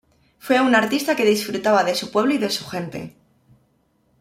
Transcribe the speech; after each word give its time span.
Fue 0.39 0.59
un 0.59 0.73
artista 0.73 1.15
que 1.15 1.23
disfrutaba 1.33 1.83
de 1.83 1.93
su 1.93 2.09
pueblo 2.11 2.33
y 2.33 2.39
de 2.39 2.49
su 2.49 2.65
gente. 2.65 3.15